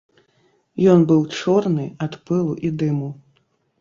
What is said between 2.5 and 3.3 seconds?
і дыму.